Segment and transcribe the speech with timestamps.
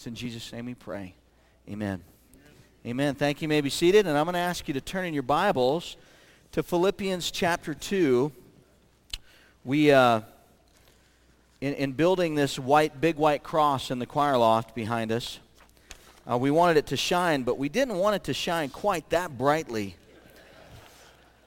[0.00, 1.12] It's in Jesus' name we pray.
[1.68, 2.02] Amen.
[2.86, 3.14] Amen.
[3.14, 3.44] Thank you.
[3.44, 4.06] you may be seated.
[4.06, 5.98] And I'm going to ask you to turn in your Bibles
[6.52, 8.32] to Philippians chapter 2.
[9.62, 10.22] We, uh,
[11.60, 15.38] in, in building this white, big white cross in the choir loft behind us,
[16.26, 19.36] uh, we wanted it to shine, but we didn't want it to shine quite that
[19.36, 19.96] brightly.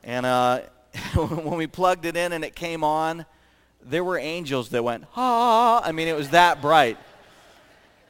[0.03, 0.59] And uh,
[1.15, 3.25] when we plugged it in and it came on,
[3.83, 5.81] there were angels that went, ah.
[5.83, 6.99] I mean, it was that bright.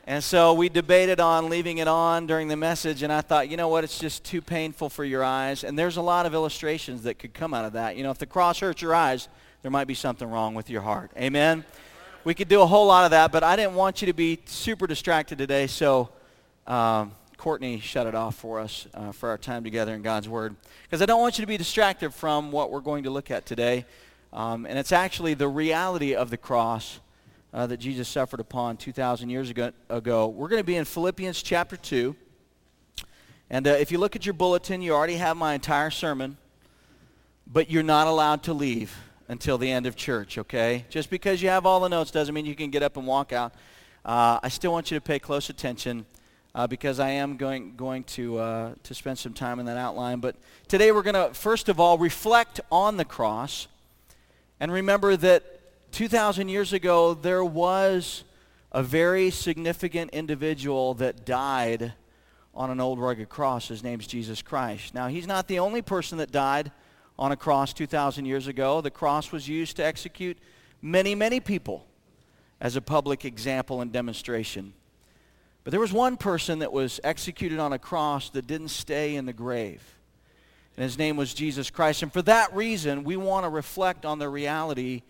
[0.05, 3.55] And so we debated on leaving it on during the message, and I thought, you
[3.55, 5.63] know what, it's just too painful for your eyes.
[5.63, 7.95] And there's a lot of illustrations that could come out of that.
[7.95, 9.29] You know, if the cross hurts your eyes,
[9.61, 11.11] there might be something wrong with your heart.
[11.15, 11.63] Amen?
[12.25, 14.39] We could do a whole lot of that, but I didn't want you to be
[14.43, 16.09] super distracted today, so
[16.67, 20.57] um, Courtney shut it off for us uh, for our time together in God's Word.
[20.83, 23.45] Because I don't want you to be distracted from what we're going to look at
[23.45, 23.85] today.
[24.33, 26.99] Um, and it's actually the reality of the cross
[27.53, 30.27] uh, that Jesus suffered upon 2,000 years ago, ago.
[30.27, 32.15] We're going to be in Philippians chapter 2.
[33.49, 36.37] And uh, if you look at your bulletin, you already have my entire sermon,
[37.45, 38.95] but you're not allowed to leave
[39.27, 40.85] until the end of church, okay?
[40.89, 43.31] Just because you have all the notes doesn't mean you can get up and walk
[43.31, 43.53] out.
[44.03, 46.05] Uh, I still want you to pay close attention
[46.55, 50.19] uh, because I am going, going to, uh, to spend some time in that outline.
[50.19, 50.35] But
[50.67, 53.67] today we're going to, first of all, reflect on the cross
[54.59, 55.52] and remember that
[55.93, 58.23] 2,000 years ago, there was
[58.71, 61.93] a very significant individual that died
[62.55, 63.67] on an old rugged cross.
[63.67, 64.95] His name's Jesus Christ.
[64.95, 66.71] Now, he's not the only person that died
[67.19, 68.81] on a cross 2,000 years ago.
[68.81, 70.39] The cross was used to execute
[70.81, 71.85] many, many people
[72.59, 74.73] as a public example and demonstration.
[75.63, 79.27] But there was one person that was executed on a cross that didn't stay in
[79.27, 79.83] the grave.
[80.75, 82.01] And his name was Jesus Christ.
[82.01, 85.03] And for that reason, we want to reflect on the reality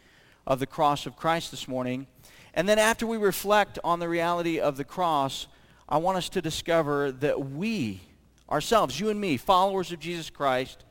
[0.46, 2.08] of the cross of Christ this morning.
[2.54, 5.48] And then after we reflect on the reality of the cross,
[5.88, 8.02] I want us to discover that we,
[8.50, 10.86] ourselves, you and me, followers of Jesus Christ,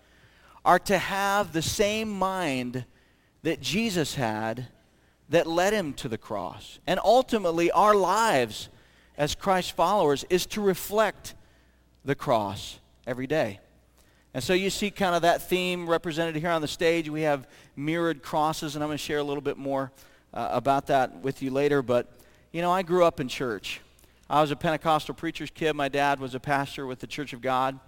[0.65, 2.85] are to have the same mind
[3.43, 4.69] that Jesus had
[5.29, 6.79] that led him to the cross.
[6.87, 8.69] And ultimately, our lives
[9.17, 11.35] as Christ followers is to reflect
[12.05, 13.61] the cross every day.
[14.35, 17.09] And so you see kind of that theme represented here on the stage.
[17.11, 19.93] We have mirrored crosses, and I'm going to share a little bit more
[20.33, 21.83] uh, about that with you later.
[21.83, 22.11] But,
[22.51, 23.83] you know, I grew up in church.
[24.31, 25.75] I was a Pentecostal preacher's kid.
[25.75, 27.79] My dad was a pastor with the Church of God.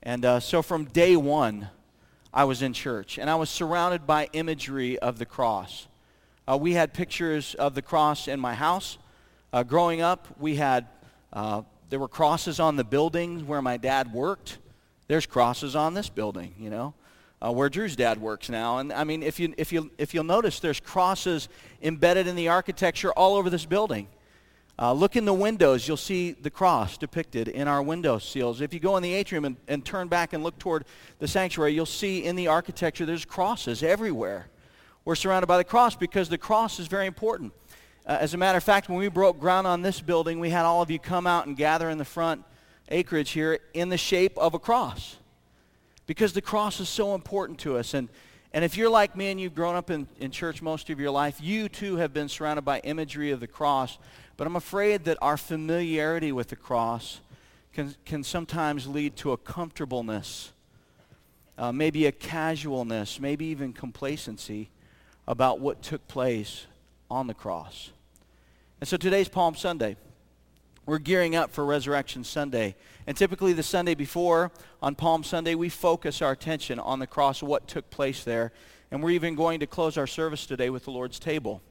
[0.00, 1.68] And uh, so from day one,
[2.32, 3.18] I was in church.
[3.18, 5.88] And I was surrounded by imagery of the cross.
[6.48, 8.96] Uh, we had pictures of the cross in my house.
[9.52, 10.86] Uh, growing up, we had,
[11.32, 14.58] uh, there were crosses on the buildings where my dad worked.
[15.10, 16.94] There's crosses on this building, you know,
[17.44, 18.78] uh, where Drew's dad works now.
[18.78, 21.48] And I mean, if, you, if, you, if you'll notice, there's crosses
[21.82, 24.06] embedded in the architecture all over this building.
[24.78, 28.60] Uh, look in the windows, you'll see the cross depicted in our window seals.
[28.60, 30.84] If you go in the atrium and, and turn back and look toward
[31.18, 34.46] the sanctuary, you'll see in the architecture there's crosses everywhere.
[35.04, 37.52] We're surrounded by the cross because the cross is very important.
[38.06, 40.64] Uh, as a matter of fact, when we broke ground on this building, we had
[40.64, 42.44] all of you come out and gather in the front
[42.90, 45.16] acreage here in the shape of a cross
[46.06, 47.94] because the cross is so important to us.
[47.94, 48.08] And,
[48.52, 51.12] and if you're like me and you've grown up in, in church most of your
[51.12, 53.96] life, you too have been surrounded by imagery of the cross.
[54.36, 57.20] But I'm afraid that our familiarity with the cross
[57.72, 60.52] can, can sometimes lead to a comfortableness,
[61.56, 64.70] uh, maybe a casualness, maybe even complacency
[65.28, 66.66] about what took place
[67.08, 67.92] on the cross.
[68.80, 69.96] And so today's Palm Sunday.
[70.90, 72.74] We're gearing up for Resurrection Sunday.
[73.06, 74.50] And typically the Sunday before,
[74.82, 78.50] on Palm Sunday, we focus our attention on the cross, what took place there.
[78.90, 81.62] And we're even going to close our service today with the Lord's table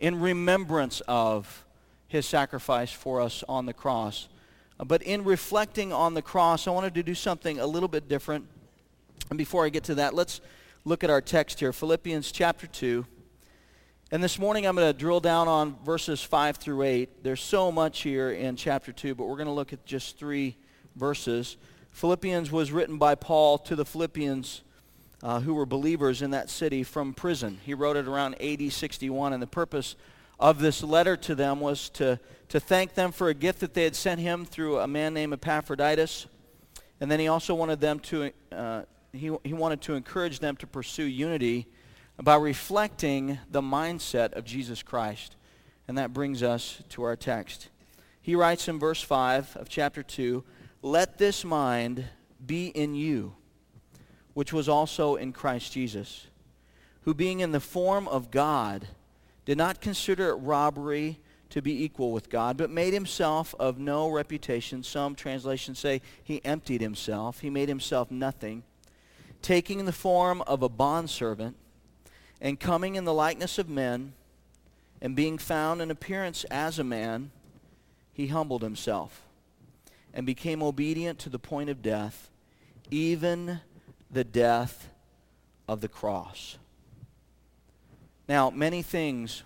[0.00, 1.66] in remembrance of
[2.08, 4.28] his sacrifice for us on the cross.
[4.80, 8.08] Uh, but in reflecting on the cross, I wanted to do something a little bit
[8.08, 8.46] different.
[9.28, 10.40] And before I get to that, let's
[10.86, 13.04] look at our text here, Philippians chapter 2.
[14.14, 17.24] And this morning I'm going to drill down on verses 5 through 8.
[17.24, 20.56] There's so much here in chapter 2, but we're going to look at just three
[20.94, 21.56] verses.
[21.90, 24.62] Philippians was written by Paul to the Philippians
[25.24, 27.58] uh, who were believers in that city from prison.
[27.66, 29.96] He wrote it around AD 61, and the purpose
[30.38, 32.20] of this letter to them was to,
[32.50, 35.32] to thank them for a gift that they had sent him through a man named
[35.32, 36.26] Epaphroditus.
[37.00, 38.82] And then he also wanted them to, uh,
[39.12, 41.66] he, he wanted to encourage them to pursue unity
[42.22, 45.36] by reflecting the mindset of Jesus Christ.
[45.88, 47.68] And that brings us to our text.
[48.20, 50.44] He writes in verse 5 of chapter 2,
[50.82, 52.04] Let this mind
[52.44, 53.34] be in you,
[54.32, 56.28] which was also in Christ Jesus,
[57.02, 58.86] who being in the form of God,
[59.44, 61.20] did not consider it robbery
[61.50, 64.82] to be equal with God, but made himself of no reputation.
[64.82, 67.40] Some translations say he emptied himself.
[67.40, 68.62] He made himself nothing,
[69.42, 71.56] taking the form of a bondservant
[72.44, 74.12] and coming in the likeness of men
[75.00, 77.30] and being found in appearance as a man,
[78.12, 79.22] he humbled himself
[80.12, 82.30] and became obedient to the point of death,
[82.90, 83.60] even
[84.10, 84.90] the death
[85.66, 86.58] of the cross.
[88.28, 89.42] Now, many things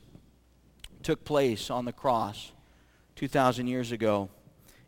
[1.05, 2.51] took place on the cross
[3.15, 4.29] 2,000 years ago.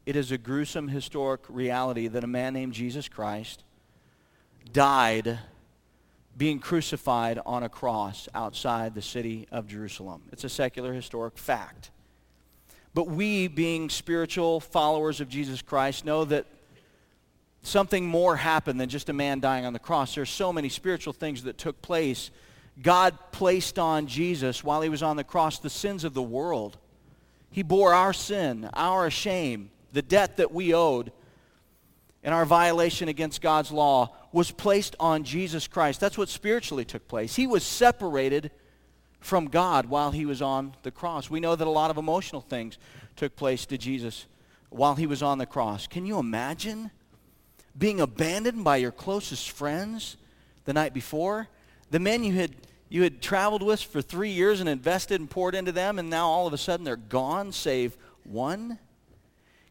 [0.04, 3.62] It is a gruesome historic reality that a man named Jesus Christ
[4.72, 5.38] died
[6.40, 10.22] being crucified on a cross outside the city of Jerusalem.
[10.32, 11.90] It's a secular historic fact.
[12.94, 16.46] But we, being spiritual followers of Jesus Christ, know that
[17.60, 20.14] something more happened than just a man dying on the cross.
[20.14, 22.30] There's so many spiritual things that took place
[22.80, 26.78] God placed on Jesus while he was on the cross the sins of the world.
[27.50, 31.12] He bore our sin, our shame, the debt that we owed,
[32.24, 36.00] and our violation against God's law was placed on Jesus Christ.
[36.00, 37.36] That's what spiritually took place.
[37.36, 38.50] He was separated
[39.20, 41.28] from God while he was on the cross.
[41.28, 42.78] We know that a lot of emotional things
[43.16, 44.26] took place to Jesus
[44.70, 45.86] while he was on the cross.
[45.86, 46.90] Can you imagine
[47.76, 50.16] being abandoned by your closest friends
[50.64, 51.48] the night before?
[51.90, 52.54] The men you had
[52.90, 56.26] you had traveled with for three years and invested and poured into them, and now
[56.26, 58.80] all of a sudden they're gone, save one?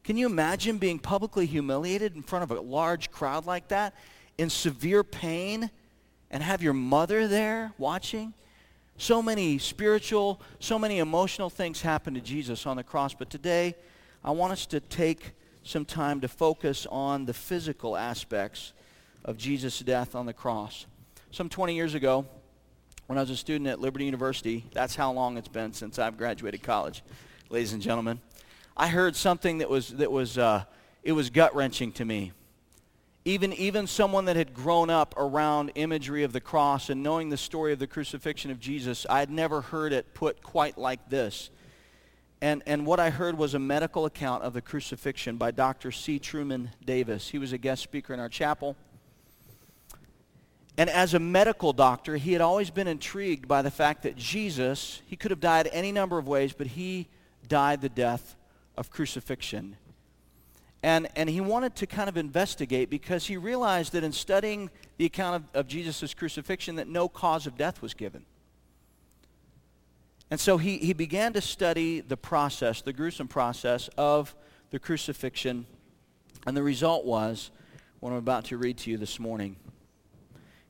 [0.06, 3.94] Can you imagine being publicly humiliated in front of a large crowd like that,
[4.39, 5.69] in severe pain,
[6.31, 8.33] and have your mother there watching?
[8.97, 13.75] So many spiritual, so many emotional things happened to Jesus on the cross, but today
[14.24, 15.31] I want us to take
[15.63, 18.74] some time to focus on the physical aspects
[19.25, 20.85] of Jesus' death on the cross.
[21.31, 22.25] Some 20 years ago,
[23.07, 24.65] when I was a student at Liberty University.
[24.71, 27.01] That's how long it's been since I've graduated college,
[27.50, 28.21] ladies and gentlemen.
[28.77, 30.63] I heard something that was, that was, uh,
[31.01, 32.33] it was gut-wrenching to me.
[33.25, 37.38] Even, even someone that had grown up around imagery of the cross and knowing the
[37.38, 41.50] story of the crucifixion of Jesus, I had never heard it put quite like this.
[42.42, 45.92] And, and what I heard was a medical account of the crucifixion by Dr.
[45.92, 46.19] C.
[46.19, 47.30] Truman Davis.
[47.30, 48.77] He was a guest speaker in our chapel.
[50.77, 55.01] And as a medical doctor, he had always been intrigued by the fact that Jesus,
[55.06, 57.10] he could have died any number of ways, but he
[57.50, 58.38] died the death
[58.77, 59.75] of crucifixion.
[60.81, 65.05] And, and he wanted to kind of investigate because he realized that in studying the
[65.05, 68.25] account of, of Jesus' crucifixion that no cause of death was given.
[70.31, 74.35] And so he, he began to study the process, the gruesome process of
[74.69, 75.65] the crucifixion.
[76.45, 77.51] And the result was
[77.99, 79.57] what I'm about to read to you this morning.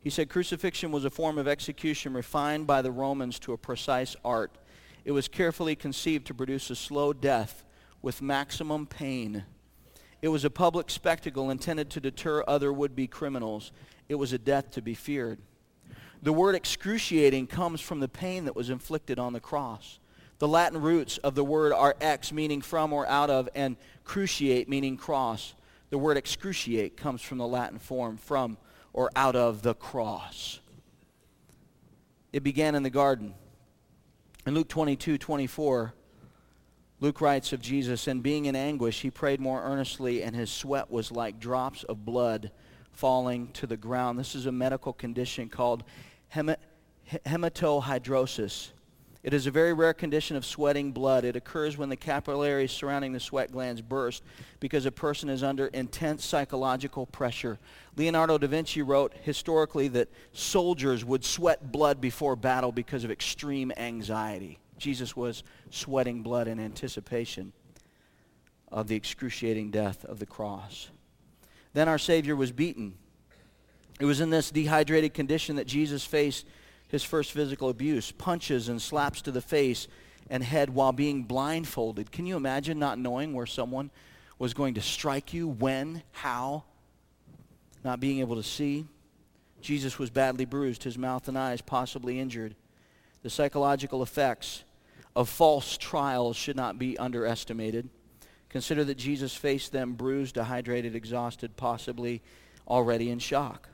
[0.02, 4.16] He said crucifixion was a form of execution refined by the Romans to a precise
[4.24, 4.58] art.
[5.04, 7.64] It was carefully conceived to produce a slow death
[8.02, 9.44] with maximum pain.
[10.22, 13.72] It was a public spectacle intended to deter other would-be criminals.
[14.10, 15.40] It was a death to be feared.
[16.22, 20.00] The word excruciating comes from the pain that was inflicted on the cross.
[20.40, 24.68] The Latin roots of the word are ex, meaning from or out of, and cruciate,
[24.68, 25.54] meaning cross.
[25.90, 28.58] The word excruciate comes from the Latin form from
[28.92, 30.60] or out of the cross.
[32.34, 33.34] It began in the garden.
[34.46, 35.94] In Luke 22, 24,
[37.02, 40.92] Luke writes of Jesus, and being in anguish, he prayed more earnestly, and his sweat
[40.92, 42.52] was like drops of blood
[42.92, 44.20] falling to the ground.
[44.20, 45.86] This is a medical condition called
[46.34, 48.72] hematohidrosis.
[49.22, 51.26] It is a very rare condition of sweating blood.
[51.26, 54.24] It occurs when the capillaries surrounding the sweat glands burst
[54.60, 57.60] because a person is under intense psychological pressure.
[57.98, 63.74] Leonardo da Vinci wrote historically that soldiers would sweat blood before battle because of extreme
[63.76, 64.58] anxiety.
[64.80, 67.54] Jesus was sweating blood in anticipation
[68.72, 70.90] of the excruciating death of the cross.
[71.74, 72.96] Then our Savior was beaten.
[74.00, 76.46] It was in this dehydrated condition that Jesus faced
[76.88, 79.88] his first physical abuse, punches and slaps to the face
[80.30, 82.12] and head while being blindfolded.
[82.12, 83.92] Can you imagine not knowing where someone
[84.38, 86.64] was going to strike you, when, how,
[87.84, 88.86] not being able to see?
[89.62, 92.56] Jesus was badly bruised, his mouth and eyes possibly injured.
[93.22, 94.64] The psychological effects
[95.16, 97.90] of false trials should not be underestimated.
[98.50, 102.22] Consider that Jesus faced them bruised, dehydrated, exhausted, possibly
[102.68, 103.70] already in shock.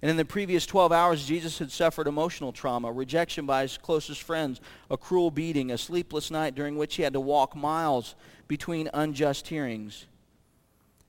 [0.00, 4.22] And in the previous 12 hours, Jesus had suffered emotional trauma, rejection by his closest
[4.22, 8.16] friends, a cruel beating, a sleepless night during which he had to walk miles
[8.48, 10.06] between unjust hearings.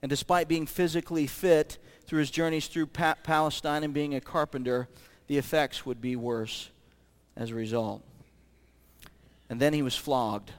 [0.04, 4.88] And despite being physically fit through his journeys through pa- Palestine and being a carpenter,
[5.28, 6.70] the effects would be worse
[7.36, 8.04] as a result.
[9.54, 10.52] And then he was flogged.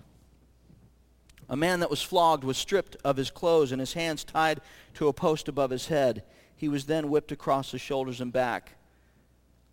[1.48, 4.60] A man that was flogged was stripped of his clothes and his hands tied
[4.94, 6.22] to a post above his head.
[6.54, 8.76] He was then whipped across the shoulders and back,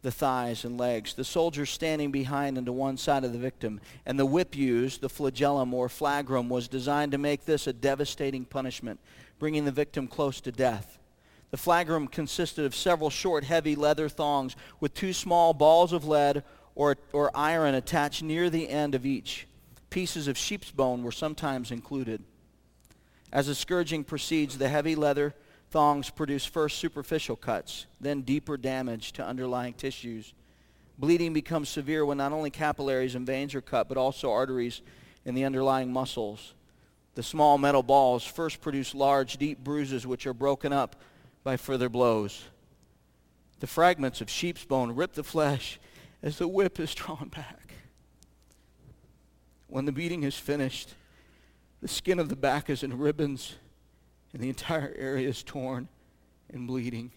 [0.02, 3.80] the thighs and legs, the soldiers standing behind and to one side of the victim.
[4.08, 8.46] And the whip used, the flagellum or flagrum, was designed to make this a devastating
[8.46, 9.00] punishment,
[9.38, 10.98] bringing the victim close to death.
[11.52, 16.44] The flagrum consisted of several short, heavy leather thongs with two small balls of lead
[16.76, 19.48] or, or iron attached near the end of each.
[19.90, 22.24] Pieces of sheep's bone were sometimes included.
[23.32, 25.34] As the scourging proceeds, the heavy leather
[25.70, 30.34] thongs produce first superficial cuts, then deeper damage to underlying tissues.
[30.98, 34.82] Bleeding becomes severe when not only capillaries and veins are cut, but also arteries
[35.26, 36.54] and the underlying muscles.
[37.16, 40.96] The small metal balls first produce large, deep bruises which are broken up
[41.44, 42.44] by further blows.
[43.60, 45.80] The fragments of sheep's bone rip the flesh
[46.24, 47.74] as the whip is drawn back.
[49.68, 50.96] When the beating is finished,
[51.82, 53.56] the skin of the back is in ribbons
[54.34, 55.88] and the entire area is torn
[56.52, 57.12] and bleeding.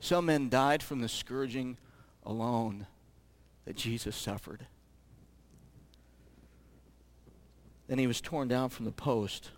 [0.00, 1.78] Some men died from the scourging
[2.24, 2.86] alone
[3.64, 4.66] that Jesus suffered.
[7.86, 9.50] Then he was torn down from the post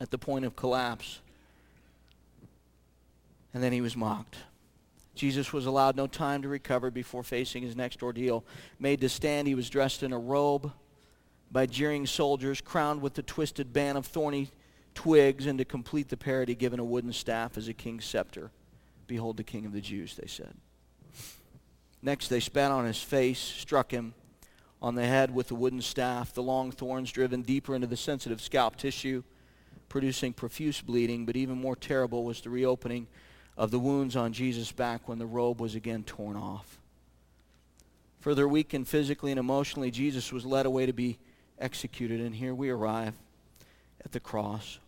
[0.00, 1.20] at the point of collapse.
[3.52, 4.36] And then he was mocked.
[5.16, 8.44] Jesus was allowed no time to recover before facing his next ordeal.
[8.78, 10.72] Made to stand, he was dressed in a robe
[11.50, 14.50] by jeering soldiers, crowned with the twisted band of thorny
[14.94, 18.50] twigs, and to complete the parody, given a wooden staff as a king's scepter.
[19.06, 20.54] Behold the king of the Jews, they said.
[22.02, 24.14] Next, they spat on his face, struck him
[24.82, 28.40] on the head with the wooden staff, the long thorns driven deeper into the sensitive
[28.40, 29.22] scalp tissue,
[29.88, 31.24] producing profuse bleeding.
[31.24, 33.06] But even more terrible was the reopening
[33.56, 36.78] of the wounds on Jesus' back when the robe was again torn off.
[38.20, 41.18] Further weakened physically and emotionally, Jesus was led away to be
[41.58, 42.20] executed.
[42.20, 43.14] And here we arrive
[44.04, 44.78] at the cross.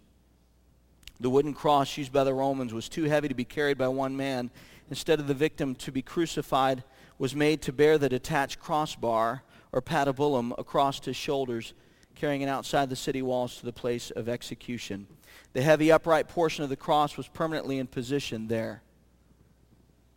[1.21, 4.17] The wooden cross used by the Romans was too heavy to be carried by one
[4.17, 4.51] man.
[4.91, 6.83] Instead of the victim to be crucified,
[7.19, 11.75] was made to bear the detached crossbar or patibulum across his shoulders,
[12.19, 15.07] carrying it outside the city walls to the place of execution.
[15.53, 18.83] The heavy upright portion of the cross was permanently in position there.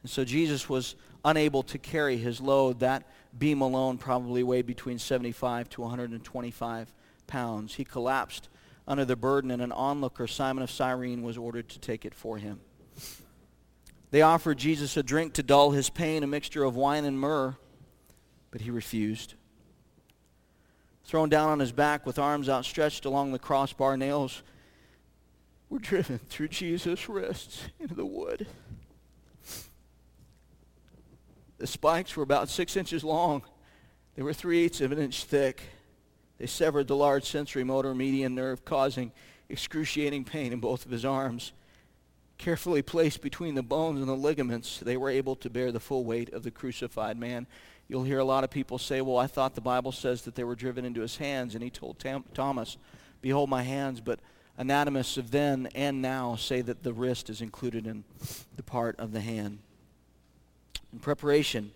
[0.02, 2.80] And so Jesus was unable to carry his load.
[2.80, 6.92] That beam alone probably weighed between 75 to 125
[7.28, 7.76] pounds.
[7.76, 8.50] He collapsed
[8.88, 12.38] under the burden, and an onlooker, Simon of Cyrene, was ordered to take it for
[12.38, 12.60] him.
[14.10, 17.56] They offered Jesus a drink to dull his pain, a mixture of wine and myrrh,
[18.50, 19.36] but he refused.
[21.04, 24.44] Thrown down on his back with arms outstretched along the crossbar nails,
[25.70, 28.46] were driven through Jesus' wrists into the wood.
[31.58, 33.44] The spikes were about six inches long.
[34.16, 35.62] They were three eighths of an inch thick.
[36.40, 39.12] They severed the large sensory motor median nerve, causing
[39.48, 41.54] excruciating pain in both of his arms.
[42.38, 46.04] Carefully placed between the bones and the ligaments, they were able to bear the full
[46.04, 47.46] weight of the crucified man.
[47.92, 50.46] You'll hear a lot of people say, Well, I thought the Bible says that they
[50.46, 51.56] were driven into his hands.
[51.56, 52.78] And he told Tam- Thomas,
[53.22, 54.00] Behold my hands.
[54.00, 54.22] But
[54.58, 58.06] anatomists of then and now say that the wrist is included in
[58.56, 59.60] the part of the hand.
[60.94, 61.72] In preparation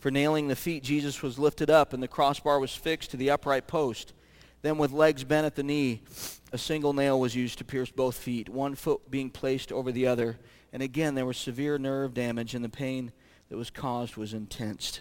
[0.00, 3.30] for nailing the feet, Jesus was lifted up, and the crossbar was fixed to the
[3.30, 4.12] upright post.
[4.62, 6.02] Then, with legs bent at the knee,
[6.50, 10.08] a single nail was used to pierce both feet, one foot being placed over the
[10.08, 10.36] other.
[10.72, 13.12] And again, there was severe nerve damage, and the pain
[13.48, 15.00] that was caused was intense.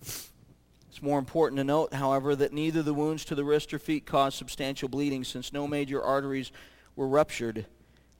[0.00, 4.06] It's more important to note, however, that neither the wounds to the wrist or feet
[4.06, 6.50] caused substantial bleeding since no major arteries
[6.96, 7.66] were ruptured.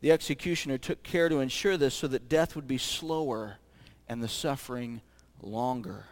[0.01, 3.59] The executioner took care to ensure this so that death would be slower
[4.09, 5.01] and the suffering
[5.43, 6.05] longer.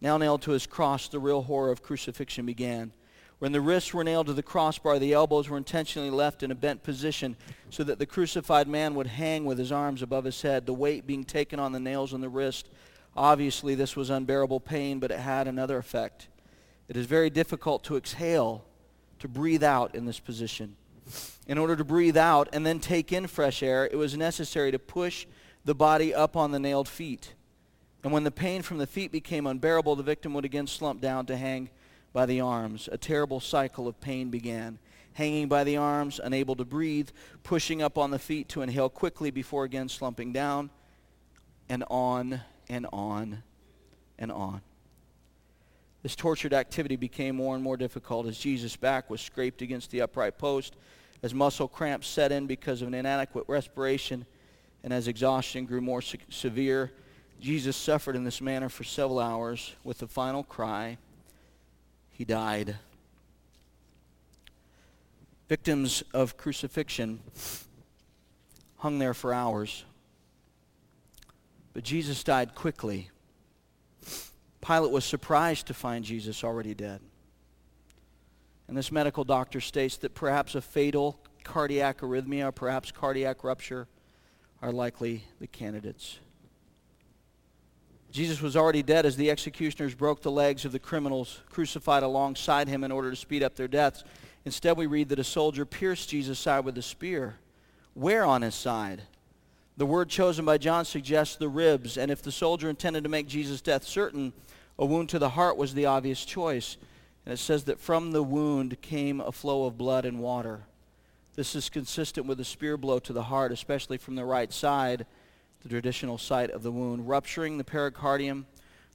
[0.00, 2.92] Now nailed to his cross, the real horror of crucifixion began.
[3.40, 6.54] When the wrists were nailed to the crossbar, the elbows were intentionally left in a
[6.54, 7.36] bent position
[7.70, 11.06] so that the crucified man would hang with his arms above his head, the weight
[11.06, 12.68] being taken on the nails on the wrist
[13.16, 16.28] Obviously, this was unbearable pain, but it had another effect.
[16.88, 18.64] It is very difficult to exhale,
[19.18, 20.76] to breathe out in this position.
[21.46, 24.78] In order to breathe out and then take in fresh air, it was necessary to
[24.78, 25.26] push
[25.64, 27.34] the body up on the nailed feet.
[28.04, 31.26] And when the pain from the feet became unbearable, the victim would again slump down
[31.26, 31.68] to hang
[32.12, 32.88] by the arms.
[32.90, 34.78] A terrible cycle of pain began.
[35.14, 37.10] Hanging by the arms, unable to breathe,
[37.42, 40.70] pushing up on the feet to inhale quickly before again slumping down,
[41.68, 43.42] and on and on
[44.18, 44.60] and on.
[46.02, 50.00] This tortured activity became more and more difficult as Jesus' back was scraped against the
[50.00, 50.76] upright post,
[51.22, 54.24] as muscle cramps set in because of an inadequate respiration,
[54.82, 56.92] and as exhaustion grew more se- severe.
[57.40, 60.96] Jesus suffered in this manner for several hours with the final cry,
[62.20, 62.76] He died.
[65.48, 67.20] victims of crucifixion,
[68.76, 69.86] hung there for hours.
[71.72, 73.08] But Jesus died quickly.
[74.60, 77.00] Pilate was surprised to find Jesus already dead.
[78.68, 83.88] And this medical doctor states that perhaps a fatal cardiac arrhythmia or perhaps cardiac rupture
[84.60, 86.18] are likely the candidates.
[88.10, 92.68] Jesus was already dead as the executioners broke the legs of the criminals crucified alongside
[92.68, 94.04] him in order to speed up their deaths.
[94.44, 97.36] Instead, we read that a soldier pierced Jesus' side with a spear.
[97.94, 99.02] Where on his side?
[99.76, 103.28] The word chosen by John suggests the ribs, and if the soldier intended to make
[103.28, 104.32] Jesus' death certain,
[104.78, 106.76] a wound to the heart was the obvious choice.
[107.24, 110.62] And it says that from the wound came a flow of blood and water.
[111.36, 115.06] This is consistent with a spear blow to the heart, especially from the right side,
[115.62, 118.46] the traditional site of the wound, rupturing the pericardium,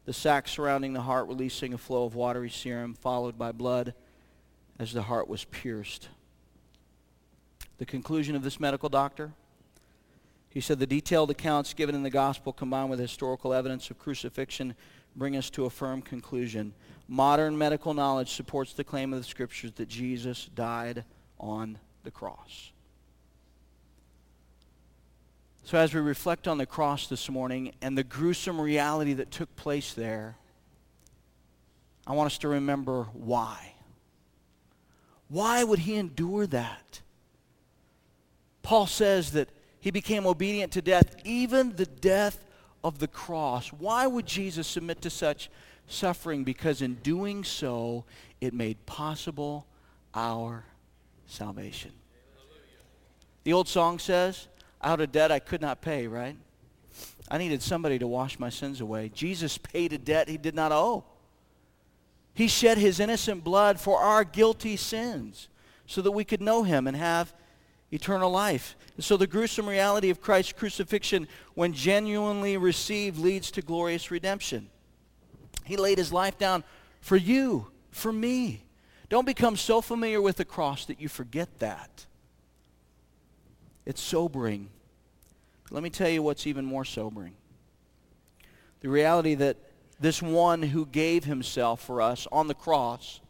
[0.06, 3.94] the sac surrounding the heart releasing a flow of watery serum, followed by blood
[4.80, 6.10] as the heart was pierced.
[7.78, 9.34] The conclusion of this medical doctor?
[10.50, 14.76] He said the detailed accounts given in the gospel combined with historical evidence of crucifixion
[15.16, 16.74] bring us to a firm conclusion.
[17.08, 21.04] Modern medical knowledge supports the claim of the scriptures that Jesus died
[21.40, 22.72] on the cross.
[25.66, 29.56] So, as we reflect on the cross this morning and the gruesome reality that took
[29.56, 30.38] place there,
[32.06, 33.74] I want us to remember why.
[35.28, 37.02] Why would he endure that?
[38.62, 42.46] Paul says that he became obedient to death, even the death
[42.84, 43.70] of the cross.
[43.70, 45.50] Why would Jesus submit to such
[45.88, 46.44] suffering?
[46.44, 48.06] Because in doing so,
[48.40, 49.66] it made possible
[50.14, 50.64] our
[51.26, 51.92] salvation.
[53.44, 54.48] The old song says,
[54.86, 56.38] out of debt I could not pay, right?
[57.30, 59.10] I needed somebody to wash my sins away.
[59.14, 61.04] Jesus paid a debt he did not owe.
[62.36, 65.50] He shed his innocent blood for our guilty sins
[65.88, 67.34] so that we could know him and have
[67.92, 68.76] eternal life.
[68.96, 74.70] And so the gruesome reality of Christ's crucifixion, when genuinely received, leads to glorious redemption.
[75.64, 76.64] He laid his life down
[77.02, 78.66] for you, for me.
[79.10, 82.06] Don't become so familiar with the cross that you forget that.
[83.86, 84.70] It's sobering.
[85.64, 87.34] But let me tell you what's even more sobering.
[88.82, 89.58] The reality that
[90.00, 93.22] this one who gave himself for us on the cross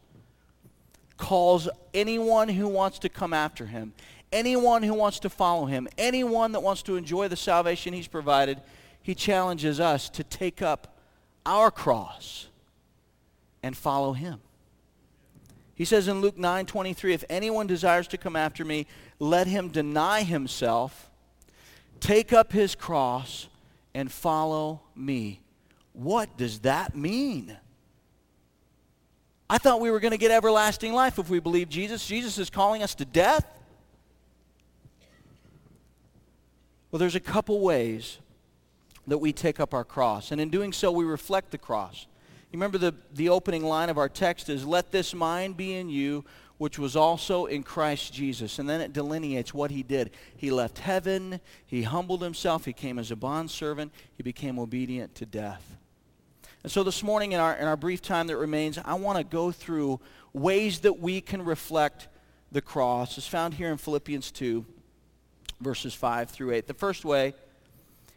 [1.16, 3.94] calls anyone who wants to come after him,
[4.32, 8.60] anyone who wants to follow him, anyone that wants to enjoy the salvation he's provided,
[9.02, 10.98] he challenges us to take up
[11.46, 12.48] our cross
[13.62, 14.40] and follow him.
[15.76, 18.86] He says in Luke 9:23, if anyone desires to come after me,
[19.20, 21.10] let him deny himself,
[22.00, 23.46] take up his cross,
[23.94, 25.42] and follow me.
[25.92, 27.56] What does that mean?
[29.48, 32.04] I thought we were going to get everlasting life if we believe Jesus.
[32.04, 33.46] Jesus is calling us to death.
[36.90, 38.18] Well, there's a couple ways
[39.06, 40.32] that we take up our cross.
[40.32, 42.06] And in doing so, we reflect the cross.
[42.56, 46.24] Remember the, the opening line of our text is, Let this mind be in you,
[46.56, 48.58] which was also in Christ Jesus.
[48.58, 50.10] And then it delineates what he did.
[50.38, 55.26] He left heaven, he humbled himself, he came as a bondservant, he became obedient to
[55.26, 55.76] death.
[56.62, 59.24] And so this morning, in our, in our brief time that remains, I want to
[59.24, 60.00] go through
[60.32, 62.08] ways that we can reflect
[62.50, 63.18] the cross.
[63.18, 64.64] It's found here in Philippians 2,
[65.60, 66.66] verses 5 through 8.
[66.66, 67.34] The first way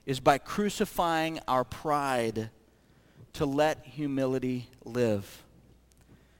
[0.06, 2.52] is by crucifying our pride
[3.34, 5.44] to let humility live.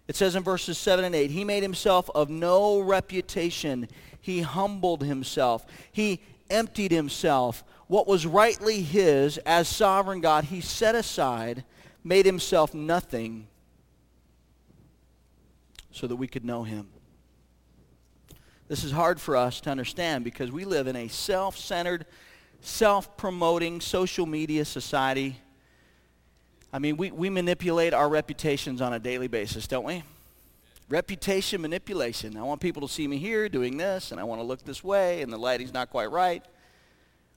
[0.08, 3.88] It says in verses 7 and 8, He made himself of no reputation.
[4.20, 5.66] He humbled himself.
[5.92, 7.64] He emptied himself.
[7.88, 11.64] What was rightly his as sovereign God, he set aside,
[12.04, 13.48] made himself nothing
[15.92, 16.88] so that we could know him.
[18.68, 22.06] This is hard for us to understand because we live in a self-centered,
[22.62, 25.40] self-promoting social media society
[26.72, 30.04] I mean, we, we manipulate our reputations on a daily basis, don't we?
[30.88, 32.38] Reputation manipulation.
[32.38, 34.84] I want people to see me here doing this, and I want to look this
[34.84, 36.44] way, and the lighting's not quite right.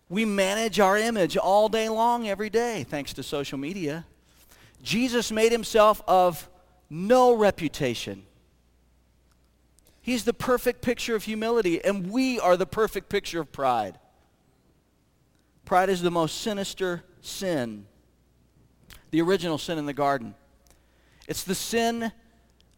[0.09, 4.05] We manage our image all day long, every day, thanks to social media.
[4.83, 6.49] Jesus made himself of
[6.91, 8.25] no reputation.
[10.03, 13.99] He's the perfect picture of humility, and we are the perfect picture of pride.
[15.65, 17.87] Pride is the most sinister sin
[19.13, 20.35] the original sin in the garden.
[21.29, 22.11] It's the sin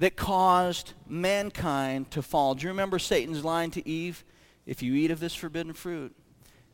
[0.01, 2.55] that caused mankind to fall.
[2.55, 4.25] Do you remember Satan's line to Eve?
[4.66, 6.14] If you eat of this forbidden fruit,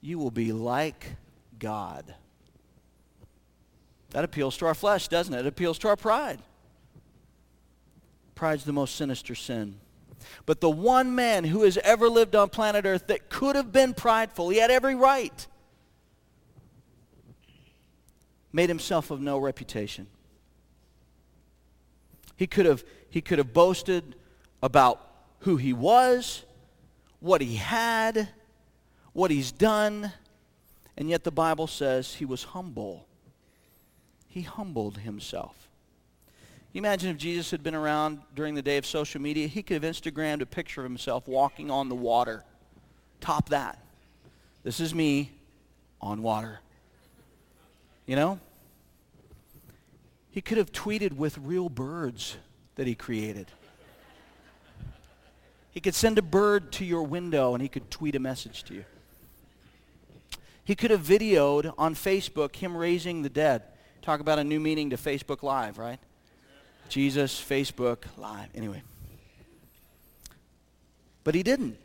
[0.00, 1.06] you will be like
[1.58, 2.14] God.
[4.10, 5.40] That appeals to our flesh, doesn't it?
[5.40, 6.40] It appeals to our pride.
[8.34, 9.76] Pride's the most sinister sin.
[10.46, 13.92] But the one man who has ever lived on planet Earth that could have been
[13.92, 15.46] prideful, he had every right,
[18.52, 20.06] made himself of no reputation.
[22.36, 24.14] He could have, he could have boasted
[24.62, 25.06] about
[25.40, 26.44] who he was,
[27.20, 28.28] what he had,
[29.12, 30.12] what he's done,
[30.96, 33.06] and yet the Bible says he was humble.
[34.28, 35.68] He humbled himself.
[36.72, 39.46] imagine if Jesus had been around during the day of social media?
[39.46, 42.44] He could have Instagrammed a picture of himself walking on the water.
[43.20, 43.78] Top that.
[44.62, 45.32] This is me
[46.00, 46.60] on water.
[48.10, 48.40] You know?
[50.32, 52.38] He could have tweeted with real birds
[52.74, 53.52] that he created.
[55.70, 58.74] He could send a bird to your window and he could tweet a message to
[58.74, 58.84] you.
[60.64, 63.62] He could have videoed on Facebook him raising the dead.
[64.02, 66.00] Talk about a new meaning to Facebook Live, right?
[66.88, 68.48] Jesus, Facebook Live.
[68.56, 68.82] Anyway.
[71.22, 71.78] But he didn't.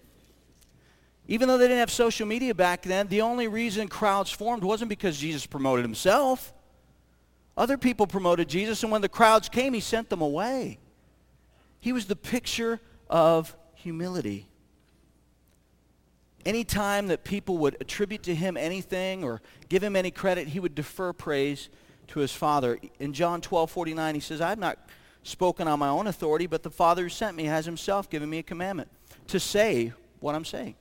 [1.28, 4.90] Even though they didn't have social media back then, the only reason crowds formed wasn't
[4.90, 6.54] because Jesus promoted himself.
[7.58, 10.78] Other people promoted Jesus, and when the crowds came, he sent them away.
[11.80, 14.48] He was the picture of humility.
[16.46, 20.76] Anytime that people would attribute to him anything or give him any credit, he would
[20.76, 21.70] defer praise
[22.10, 22.78] to his Father.
[23.00, 24.78] In John 12, 49, he says, I have not
[25.24, 28.40] spoken on my own authority, but the Father who sent me has himself given me
[28.40, 28.90] a commandment
[29.28, 30.76] to say what I'm saying.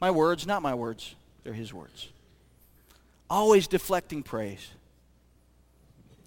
[0.00, 1.14] My words, not my words.
[1.44, 2.08] They're his words.
[3.28, 4.70] Always deflecting praise.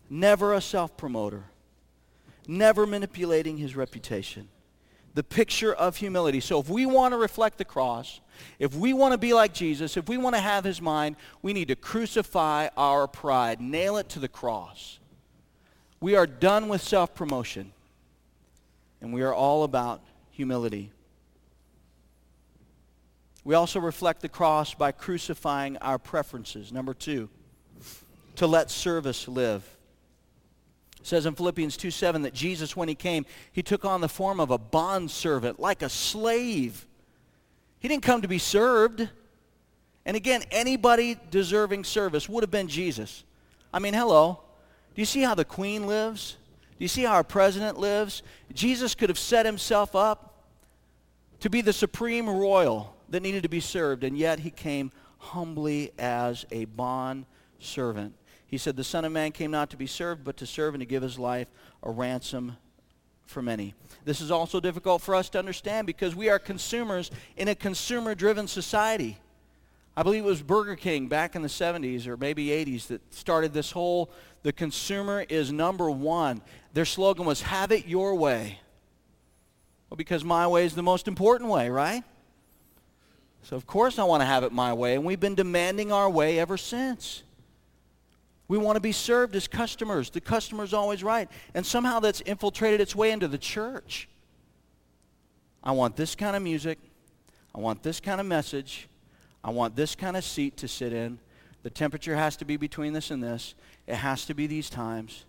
[0.09, 1.43] Never a self-promoter.
[2.47, 4.49] Never manipulating his reputation
[5.13, 6.39] the picture of humility.
[6.39, 8.19] So if we want to reflect the cross,
[8.57, 11.53] if we want to be like Jesus, if we want to have his mind, we
[11.53, 14.99] need to crucify our pride, nail it to the cross.
[15.99, 17.73] We are done with self-promotion,
[19.01, 20.01] and we are all about
[20.31, 20.91] humility.
[23.49, 26.71] We also reflect the cross by crucifying our preferences.
[26.71, 27.29] Number two,
[28.35, 29.67] to let service live.
[30.99, 34.07] It says in Philippians 2 7 that Jesus, when he came, he took on the
[34.07, 36.85] form of a bondservant, like a slave.
[37.79, 39.09] He didn't come to be served.
[40.05, 43.23] And again, anybody deserving service would have been Jesus.
[43.73, 44.41] I mean, hello.
[44.93, 46.37] Do you see how the queen lives?
[46.77, 48.21] Do you see how our president lives?
[48.53, 50.35] Jesus could have set himself up
[51.39, 55.91] to be the supreme royal that needed to be served, and yet he came humbly
[55.97, 57.25] as a bond
[57.59, 58.15] servant.
[58.47, 60.81] He said, The Son of Man came not to be served, but to serve and
[60.81, 61.47] to give his life
[61.83, 62.57] a ransom
[63.25, 63.75] for many.
[64.05, 68.47] This is also difficult for us to understand because we are consumers in a consumer-driven
[68.47, 69.19] society.
[69.95, 73.53] I believe it was Burger King back in the 70s or maybe 80s that started
[73.53, 74.09] this whole,
[74.43, 76.41] the consumer is number one.
[76.73, 78.59] Their slogan was, have it your way.
[79.89, 82.03] Well, because my way is the most important way, right?
[83.43, 86.09] So of course I want to have it my way, and we've been demanding our
[86.09, 87.23] way ever since.
[88.47, 90.09] We want to be served as customers.
[90.09, 91.29] The customer's always right.
[91.53, 94.09] And somehow that's infiltrated its way into the church.
[95.63, 96.79] I want this kind of music.
[97.53, 98.87] I want this kind of message.
[99.43, 101.19] I want this kind of seat to sit in.
[101.61, 103.53] The temperature has to be between this and this.
[103.85, 105.25] It has to be these times.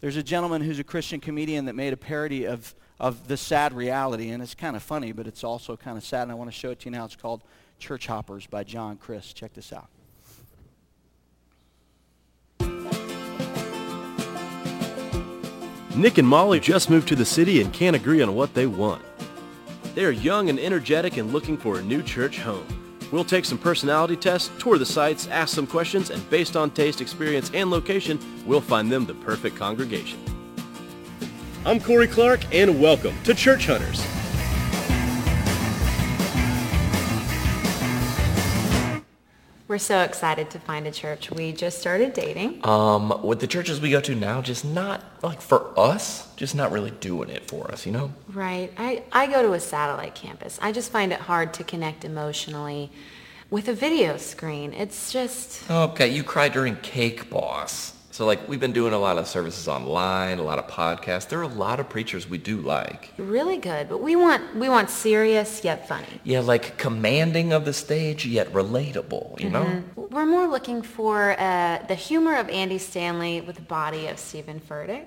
[0.00, 3.72] There's a gentleman who's a Christian comedian that made a parody of, of the sad
[3.72, 6.50] reality, and it's kind of funny, but it's also kind of sad, and I want
[6.50, 7.06] to show it to you now.
[7.06, 7.42] It's called
[7.78, 9.34] Church Hoppers by John Crist.
[9.34, 9.88] Check this out.
[15.96, 19.02] Nick and Molly just moved to the city and can't agree on what they want.
[19.94, 22.66] They are young and energetic and looking for a new church home.
[23.10, 27.00] We'll take some personality tests, tour the sites, ask some questions, and based on taste,
[27.00, 30.39] experience, and location, we'll find them the perfect congregation.
[31.62, 34.02] I'm Corey Clark, and welcome to Church Hunters.
[39.68, 41.30] We're so excited to find a church.
[41.30, 42.66] We just started dating.
[42.66, 46.72] Um, with the churches we go to now, just not like for us, just not
[46.72, 48.10] really doing it for us, you know?
[48.32, 48.72] Right.
[48.78, 50.58] I, I go to a satellite campus.
[50.62, 52.90] I just find it hard to connect emotionally
[53.50, 54.72] with a video screen.
[54.72, 55.70] It's just...
[55.70, 57.99] Okay, you cry during Cake Boss.
[58.20, 61.26] So like we've been doing a lot of services online, a lot of podcasts.
[61.26, 63.14] There are a lot of preachers we do like.
[63.16, 66.20] Really good, but we want we want serious yet funny.
[66.22, 69.52] Yeah, like commanding of the stage yet relatable, you mm-hmm.
[69.52, 70.08] know?
[70.10, 74.60] We're more looking for uh, the humor of Andy Stanley with the body of Steven
[74.60, 75.06] Furtick.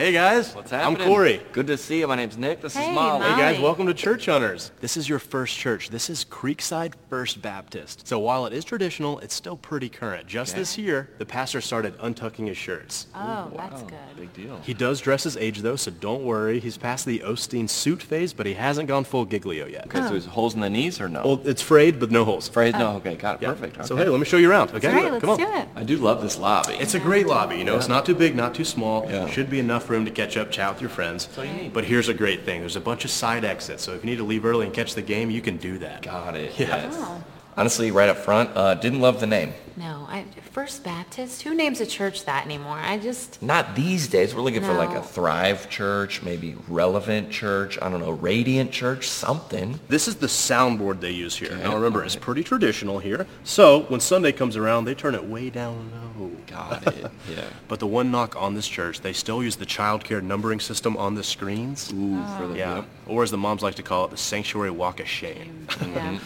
[0.00, 0.54] Hey guys.
[0.54, 1.00] What's happening?
[1.02, 1.08] I'm?
[1.08, 1.40] Corey.
[1.50, 2.06] Good to see you.
[2.06, 2.60] My name's Nick.
[2.60, 3.18] This Hey, is Molly.
[3.18, 3.32] Molly.
[3.32, 4.70] Hey guys, welcome to Church Hunters.
[4.80, 5.90] This is your first church.
[5.90, 8.06] This is Creekside First Baptist.
[8.06, 10.28] So while it is traditional, it's still pretty current.
[10.28, 10.60] Just Okay.
[10.60, 13.08] this year, the pastor started untucking his shirts.
[13.12, 14.20] Oh, that's Wow, good.
[14.20, 14.60] Big deal.
[14.62, 16.60] He does dress his age though, so don't worry.
[16.60, 19.86] He's past the Osteen suit phase, but he hasn't gone full Giglio yet.
[19.88, 21.22] Okay, so there's holes in the knees or no?
[21.24, 22.48] Well, it's frayed, but no holes.
[22.48, 22.74] Afraid?
[22.74, 22.92] No.
[22.98, 23.42] Okay, got it.
[23.42, 23.48] Yeah.
[23.48, 23.84] Perfect.
[23.86, 24.04] So okay.
[24.04, 24.70] hey, let me show you around.
[24.70, 25.38] Okay, Great, let's come on.
[25.38, 25.68] do it.
[25.74, 26.74] I do love this lobby.
[26.74, 27.56] It's a great lobby.
[27.56, 29.04] You know, it's not too big, not too small.
[29.10, 29.26] Yeah.
[29.28, 31.28] Should be enough room to catch up, chat with your friends.
[31.36, 31.72] all you need.
[31.72, 32.60] But here's a great thing.
[32.60, 34.94] There's a bunch of side exits, so if you need to leave early and catch
[34.94, 36.02] the game, you can do that.
[36.02, 36.58] got it.
[36.58, 36.68] Yeah.
[36.68, 36.94] yes.
[36.96, 37.22] Oh.
[37.58, 39.52] Honestly, right up front, uh, didn't love the name.
[39.76, 41.42] No, I, First Baptist?
[41.42, 42.78] Who names a church that anymore?
[42.78, 44.32] I just, Not these days.
[44.32, 47.76] We're looking for like a Thrive Church, maybe Relevant Church.
[47.82, 49.80] I don't know, Radiant Church, something.
[49.88, 51.56] This is the soundboard they use here.
[51.56, 53.26] Now remember, it's pretty traditional here.
[53.42, 56.30] So when Sunday comes around, they turn it way down low.
[56.46, 57.10] Got it.
[57.30, 57.44] yeah.
[57.66, 60.96] But the one knock on this church, they still use the child care numbering system
[60.96, 61.92] on the screens.
[61.92, 62.76] Ooh, for the Yeah.
[62.76, 62.88] yep.
[63.06, 65.66] Or as the moms like to call it, the sanctuary walk of shame.
[65.82, 66.18] yeah.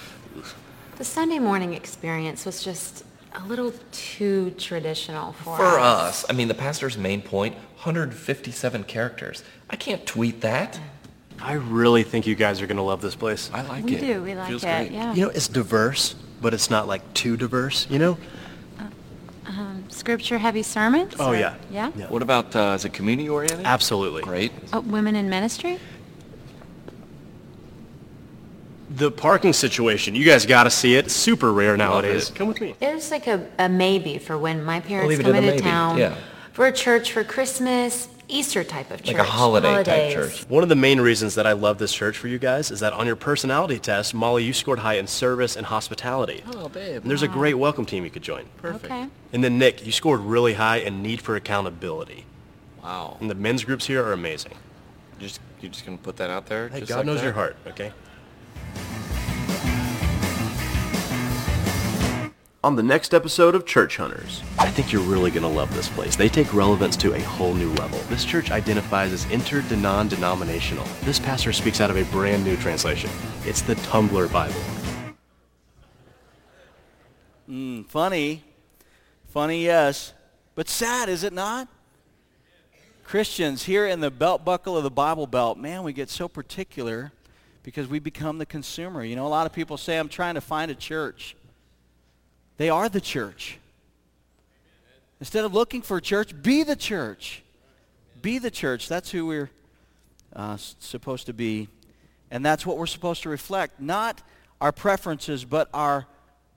[1.02, 6.46] The Sunday morning experience was just a little too traditional for, For us, I mean,
[6.46, 9.42] the pastor's main point, 157 characters.
[9.68, 10.78] I can't tweet that.
[11.40, 13.50] I really think you guys are going to love this place.
[13.52, 14.00] I like We it.
[14.00, 14.92] We do, we like Feels it, great.
[14.92, 15.12] yeah.
[15.12, 18.16] You know, it's diverse, but it's not like too diverse, you know?
[19.44, 21.16] Um, scripture heavy sermons?
[21.18, 21.56] Oh, or- yeah.
[21.68, 21.90] Yeah?
[21.96, 22.06] Yeah.
[22.10, 23.66] What about, uh, is it community oriented?
[23.66, 24.22] Absolutely.
[24.22, 24.52] Great.
[24.72, 25.80] Oh, women in ministry?
[28.96, 31.06] The parking situation, you guys got to see it.
[31.06, 32.30] It's super rare nowadays.
[32.34, 32.74] Come with me.
[32.80, 35.46] It was like a, a maybe for when my parents leave it come at a
[35.46, 36.14] into maybe, town yeah.
[36.52, 39.14] for a church for Christmas, Easter type of church.
[39.14, 40.14] Like a holiday type holidays.
[40.14, 40.50] church.
[40.50, 42.92] One of the main reasons that I love this church for you guys is that
[42.92, 46.42] on your personality test, Molly, you scored high in service and hospitality.
[46.54, 47.02] Oh, babe.
[47.02, 48.46] And there's a great welcome team you could join.
[48.64, 49.06] Okay.
[49.32, 52.26] And then Nick, you scored really high in need for accountability.
[52.82, 53.16] Wow.
[53.20, 54.52] And the men's groups here are amazing.
[55.18, 56.68] You just, you're just gonna put that out there?
[56.68, 57.24] Hey, just God like knows that?
[57.24, 57.92] your heart, okay?
[62.64, 65.88] On the next episode of Church Hunters, I think you're really going to love this
[65.88, 66.14] place.
[66.14, 67.98] They take relevance to a whole new level.
[68.08, 70.86] This church identifies as inter-non-denominational.
[71.02, 73.10] This pastor speaks out of a brand new translation.
[73.44, 74.60] It's the Tumblr Bible.
[77.48, 78.44] Mm, funny.
[79.30, 80.12] Funny, yes.
[80.54, 81.66] But sad, is it not?
[83.02, 87.10] Christians here in the belt buckle of the Bible Belt, man, we get so particular
[87.62, 89.04] because we become the consumer.
[89.04, 91.36] You know, a lot of people say, I'm trying to find a church.
[92.56, 93.58] They are the church.
[95.20, 97.42] Instead of looking for a church, be the church.
[98.20, 98.88] Be the church.
[98.88, 99.50] That's who we're
[100.34, 101.68] uh, supposed to be.
[102.30, 103.80] And that's what we're supposed to reflect.
[103.80, 104.22] Not
[104.60, 106.06] our preferences, but our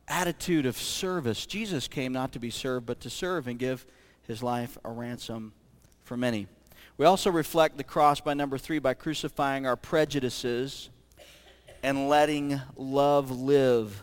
[0.07, 1.45] attitude of service.
[1.45, 3.85] Jesus came not to be served, but to serve and give
[4.27, 5.53] his life a ransom
[6.03, 6.47] for many.
[6.97, 10.89] We also reflect the cross by number three by crucifying our prejudices
[11.85, 14.01] and letting love live.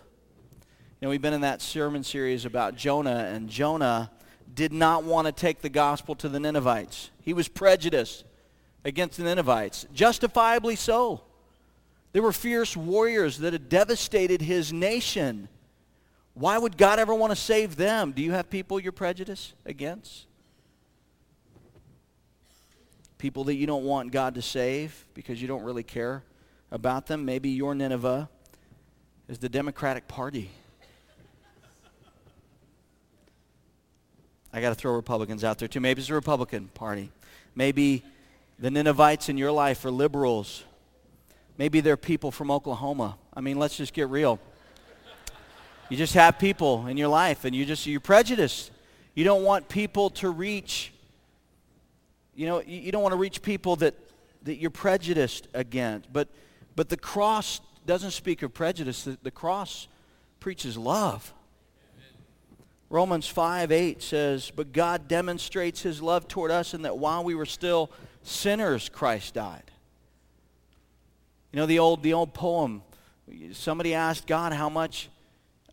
[1.01, 4.13] You know, we've been in that sermon series about Jonah, and Jonah
[4.55, 7.11] did not want to take the gospel to the Ninevites.
[7.23, 8.23] He was prejudiced
[8.85, 11.23] against the Ninevites, justifiably so.
[12.13, 15.49] They were fierce warriors that had devastated his nation.
[16.35, 18.13] Why would God ever want to save them?
[18.13, 20.27] Do you have people you're prejudiced against?
[23.19, 26.23] People that you don't want God to save because you don't really care
[26.73, 27.25] about them?
[27.25, 28.29] Maybe your Nineveh
[29.29, 30.51] is the Democratic Party.
[34.53, 35.79] I got to throw Republicans out there too.
[35.81, 37.13] Maybe it's the Republican Party.
[37.55, 38.03] Maybe
[38.59, 40.65] the Ninevites in your life are liberals.
[41.57, 43.17] Maybe they're people from Oklahoma.
[43.33, 44.41] I mean, let's just get real.
[45.89, 48.71] You just have people in your life and you just you're prejudiced.
[49.15, 50.93] You don't want people to reach
[52.35, 53.95] you know, you, don't want to reach people that,
[54.45, 56.13] that you're prejudiced against.
[56.13, 56.29] But
[56.77, 59.05] but the cross doesn't speak of prejudice.
[59.05, 59.89] The, the cross
[60.41, 61.33] preaches love.
[62.91, 67.35] Romans 5, 8 says, But God demonstrates his love toward us in that while we
[67.35, 67.91] were still
[68.23, 69.71] sinners, Christ died.
[71.53, 72.83] You know the old, the old poem,
[73.53, 75.09] somebody asked God, how much,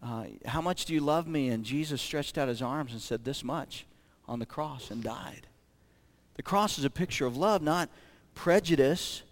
[0.01, 1.49] uh, how much do you love me?
[1.49, 3.85] And Jesus stretched out his arms and said, this much
[4.27, 5.47] on the cross and died.
[6.35, 7.89] The cross is a picture of love, not
[8.33, 9.23] prejudice.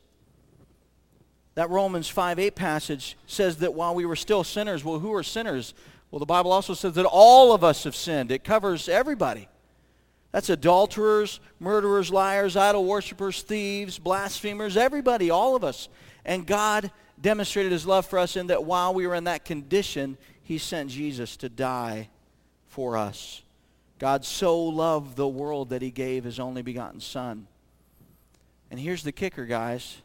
[1.57, 5.23] That Romans 5, 8 passage says that while we were still sinners, well, who are
[5.23, 5.73] sinners?
[6.11, 8.31] Well, the Bible also says that all of us have sinned.
[8.31, 9.47] It covers everybody.
[10.31, 15.89] That's adulterers, murderers, liars, idol worshippers, thieves, blasphemers, everybody, all of us.
[16.23, 20.15] And God demonstrated his love for us in that while we were in that condition,
[20.43, 22.09] he sent Jesus to die
[22.67, 23.41] for us.
[23.97, 27.47] God so loved the world that he gave his only begotten Son.
[28.69, 29.97] And here's the kicker, guys.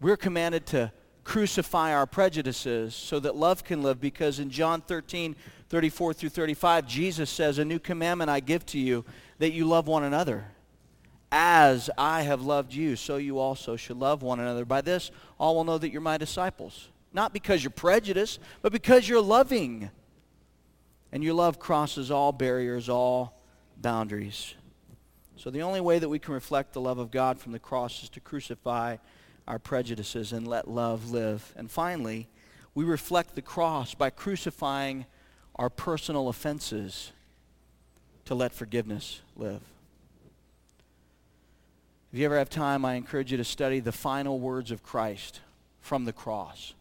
[0.00, 0.92] We're commanded to
[1.24, 5.36] crucify our prejudices so that love can live because in John 13,
[5.68, 9.04] 34 through 35, Jesus says, A new commandment I give to you,
[9.38, 10.46] that you love one another.
[11.30, 14.64] As I have loved you, so you also should love one another.
[14.64, 16.88] By this, all will know that you're my disciples.
[17.12, 19.90] Not because you're prejudiced, but because you're loving.
[21.12, 23.38] And your love crosses all barriers, all
[23.76, 24.54] boundaries.
[25.36, 28.02] So the only way that we can reflect the love of God from the cross
[28.02, 28.96] is to crucify
[29.48, 31.52] our prejudices and let love live.
[31.56, 32.28] And finally,
[32.74, 35.06] we reflect the cross by crucifying
[35.56, 37.12] our personal offenses
[38.26, 39.62] to let forgiveness live.
[42.12, 45.40] If you ever have time, I encourage you to study the final words of Christ
[45.80, 46.74] from the cross.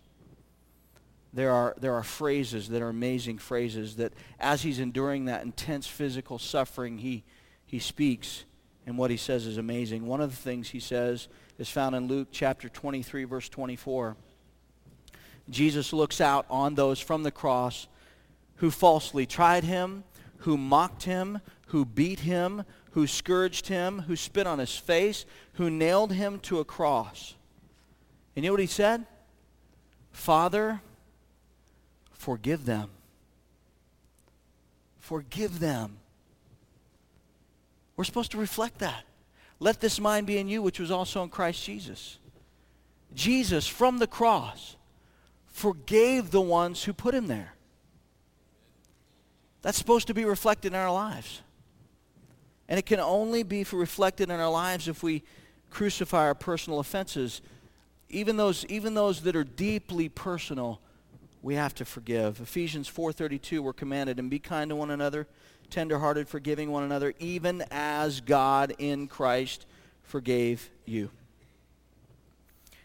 [1.34, 5.88] There are, there are phrases that are amazing phrases that as he's enduring that intense
[5.88, 7.24] physical suffering, he,
[7.66, 8.44] he speaks,
[8.88, 10.08] and what he says is amazing.
[10.08, 11.28] One of the things he says
[11.60, 14.16] is found in Luke chapter 23, verse 24.
[15.50, 17.88] Jesus looks out on those from the cross
[18.56, 20.06] who falsely tried him,
[20.40, 25.70] who mocked him, who beat him, who scourged him, who spit on his face, who
[25.70, 27.36] nailed him to a cross.
[28.36, 29.06] And you know what he said?
[30.12, 30.82] Father,
[32.14, 32.90] forgive them.
[34.98, 36.00] Forgive them.
[37.98, 39.04] We're supposed to reflect that.
[39.60, 42.20] Let this mind be in you, which was also in Christ Jesus.
[43.14, 44.76] Jesus, from the cross,
[45.48, 47.54] forgave the ones who put him there.
[49.64, 51.42] That's supposed to be reflected in our lives.
[52.70, 55.24] And it can only be reflected in our lives if we
[55.72, 57.42] crucify our personal offenses.
[58.10, 60.80] Even those, even those that are deeply personal,
[61.42, 62.40] we have to forgive.
[62.40, 65.28] Ephesians 4.32, we're commanded, and be kind to one another,
[65.70, 69.66] tenderhearted, forgiving one another, even as God in Christ
[70.04, 71.10] forgave you.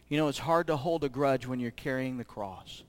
[0.09, 2.83] You know, it's hard to hold a grudge when you're carrying the cross.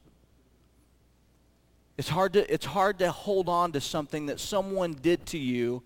[1.97, 5.83] It's hard to, it's hard to hold on to something that someone did to you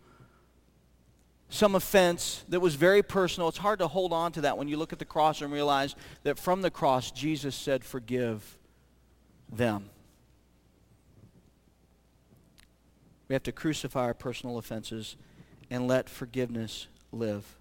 [1.50, 3.48] some offense that was very personal.
[3.48, 5.96] It's hard to hold on to that when you look at the cross and realize
[6.24, 8.58] that from the cross, Jesus said, Forgive
[9.52, 9.90] them.
[13.28, 15.16] We have to crucify our personal offenses
[15.70, 17.56] and let forgiveness live.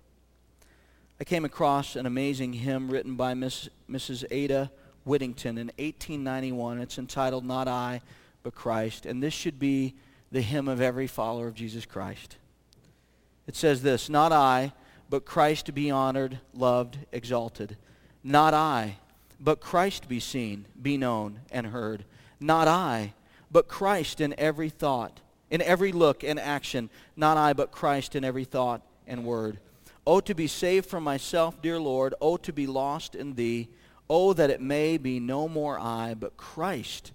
[1.21, 4.25] I came across an amazing hymn written by Miss, Mrs.
[4.31, 4.71] Ada
[5.05, 6.81] Whiddington in 1891.
[6.81, 8.03] It's entitled Not I,
[8.43, 9.07] but Christ.
[9.07, 9.95] And this should be
[10.31, 12.37] the hymn of every follower of Jesus Christ.
[13.47, 14.73] It says this, not I,
[15.09, 17.77] but Christ be honored, loved, exalted.
[18.25, 18.99] Not I,
[19.41, 22.05] but Christ be seen, be known, and heard.
[22.41, 23.15] Not I,
[23.51, 26.91] but Christ in every thought, in every look and action.
[27.17, 29.59] Not I, but Christ in every thought and word.
[30.07, 32.15] Oh, to be saved from myself, dear Lord.
[32.21, 33.69] Oh, to be lost in thee.
[34.09, 37.13] Oh, that it may be no more I, but Christ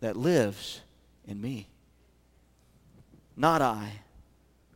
[0.00, 0.80] that lives
[1.26, 1.68] in me.
[3.36, 4.00] Not I,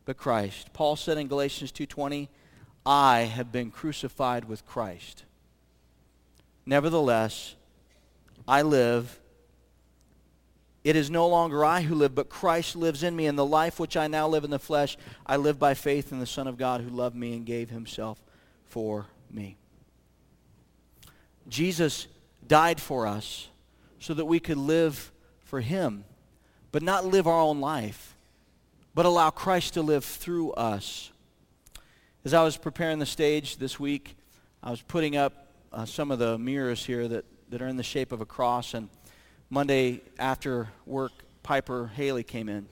[0.05, 0.73] but Christ.
[0.73, 2.29] Paul said in Galatians 2:20,
[2.87, 5.25] "I have been crucified with Christ.
[6.65, 7.55] Nevertheless,
[8.47, 9.21] I live.
[10.89, 13.27] It is no longer I who live, but Christ lives in me.
[13.27, 14.97] And the life which I now live in the flesh,
[15.27, 18.23] I live by faith in the Son of God who loved me and gave himself
[18.65, 19.57] for me."
[21.49, 22.07] Jesus
[22.47, 23.49] died for us
[23.99, 26.05] so that we could live for him,
[26.73, 28.15] but not live our own life
[28.99, 31.13] but allow Christ to live through us.
[32.25, 34.17] As I was preparing the stage this week,
[34.61, 37.85] I was putting up uh, some of the mirrors here that, that are in the
[37.85, 38.75] shape of a cross.
[38.75, 38.89] And
[39.51, 42.67] Monday after work, Piper Haley came in.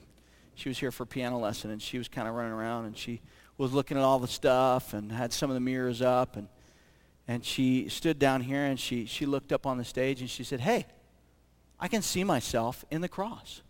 [0.55, 3.21] She was here for piano lesson, and she was kind of running around, and she
[3.57, 6.35] was looking at all the stuff and had some of the mirrors up.
[6.35, 6.47] And,
[7.27, 10.43] and she stood down here, and she, she looked up on the stage, and she
[10.43, 10.85] said, hey,
[11.79, 13.61] I can see myself in the cross.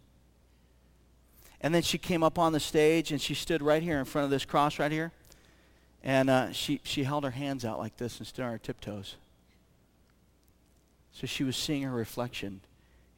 [1.60, 4.26] And then she came up on the stage and she stood right here in front
[4.26, 5.12] of this cross right here.
[6.04, 9.16] And uh, she, she held her hands out like this and stood on her tiptoes.
[11.12, 12.62] So she was seeing her reflection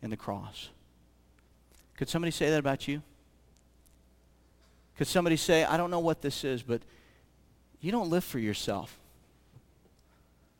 [0.01, 0.69] in the cross.
[1.97, 3.01] Could somebody say that about you?
[4.97, 6.81] Could somebody say, I don't know what this is, but
[7.81, 8.97] you don't live for yourself.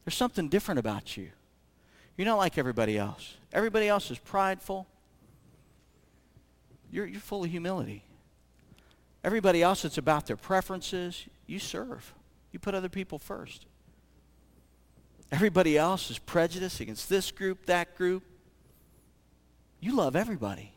[0.06, 1.30] There's something different about you.
[2.18, 3.36] You're not like everybody else.
[3.54, 4.88] Everybody else is prideful.
[6.92, 8.04] You're, you're full of humility.
[9.24, 11.26] Everybody else, it's about their preferences.
[11.46, 12.14] You serve.
[12.52, 13.66] You put other people first.
[15.32, 18.24] Everybody else is prejudiced against this group, that group.
[19.80, 20.74] You love everybody.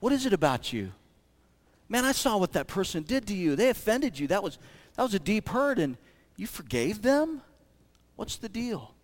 [0.00, 0.92] What is it about you?
[1.88, 3.56] Man, I saw what that person did to you.
[3.56, 4.26] They offended you.
[4.28, 4.58] That was,
[4.96, 5.96] that was a deep hurt, and,
[6.36, 7.42] You forgave them?
[8.16, 8.94] What's the deal?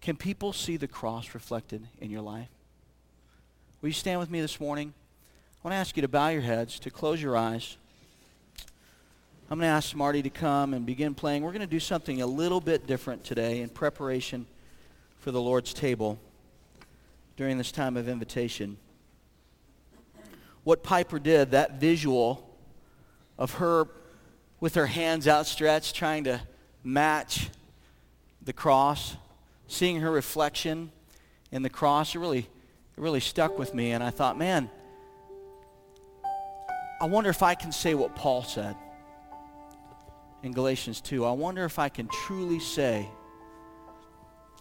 [0.00, 2.48] Can people see the cross reflected in your life?
[3.80, 4.92] Will you stand with me this morning?
[5.64, 7.76] I want to ask you to bow your heads, to close your eyes.
[9.50, 11.42] I'm going to ask Marty to come and begin playing.
[11.42, 14.46] We're going to do something a little bit different today in preparation
[15.26, 16.20] for the Lord's table
[17.36, 18.76] during this time of invitation.
[20.62, 22.48] What Piper did, that visual
[23.36, 23.88] of her
[24.60, 26.40] with her hands outstretched trying to
[26.84, 27.48] match
[28.40, 29.16] the cross,
[29.66, 30.92] seeing her reflection
[31.50, 32.46] in the cross, it really, it
[32.94, 33.90] really stuck with me.
[33.90, 34.70] And I thought, man,
[37.00, 38.76] I wonder if I can say what Paul said
[40.44, 41.24] in Galatians 2.
[41.24, 43.08] I wonder if I can truly say,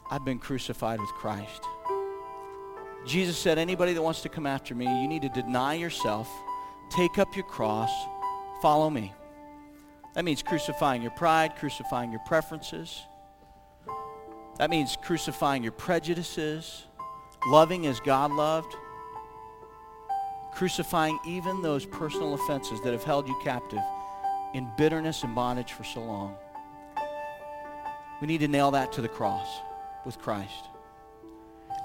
[0.10, 1.64] I've been crucified with Christ.
[3.06, 6.30] Jesus said, anybody that wants to come after me, you need to deny yourself,
[6.90, 7.92] take up your cross,
[8.62, 9.14] follow me.
[10.14, 13.02] That means crucifying your pride, crucifying your preferences.
[14.58, 16.86] That means crucifying your prejudices,
[17.48, 18.76] loving as God loved,
[20.54, 23.84] crucifying even those personal offenses that have held you captive
[24.54, 26.36] in bitterness and bondage for so long.
[28.22, 29.48] We need to nail that to the cross
[30.06, 30.66] with Christ.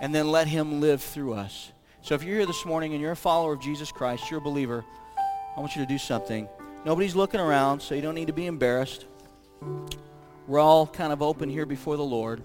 [0.01, 1.73] And then let him live through us.
[2.03, 4.43] So if you're here this morning and you're a follower of Jesus Christ, you're a
[4.43, 4.85] believer,
[5.57, 6.49] I want you to do something.
[6.85, 9.05] Nobody's looking around, so you don't need to be embarrassed.
[10.47, 12.43] We're all kind of open here before the Lord.